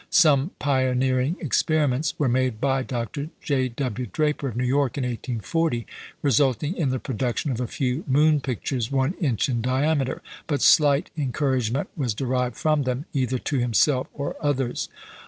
[0.09, 3.29] Some "pioneering experiments" were made by Dr.
[3.39, 3.69] J.
[3.69, 4.07] W.
[4.11, 5.85] Draper of New York in 1840,
[6.23, 11.11] resulting in the production of a few "moon pictures" one inch in diameter; but slight
[11.15, 14.89] encouragement was derived from them, either to himself or others.